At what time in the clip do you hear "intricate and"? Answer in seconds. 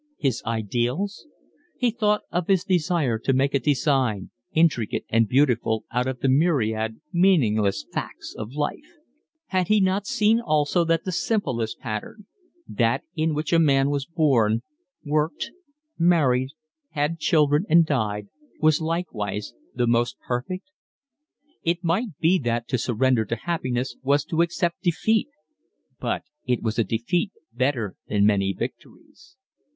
4.51-5.27